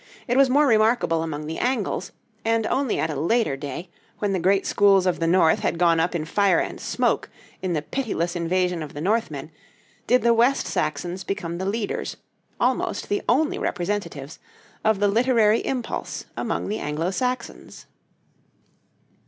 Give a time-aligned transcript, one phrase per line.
[0.27, 2.11] It was more remarkable among the Angles;
[2.43, 5.99] and only at a later day, when the great schools of the north had gone
[5.99, 7.29] up in fire and smoke
[7.61, 9.51] in the pitiless invasion of the Northmen,
[10.07, 12.17] did the West Saxons become the leaders,
[12.59, 14.39] almost the only representatives,
[14.83, 17.85] of the literary impulse among the Anglo Saxons.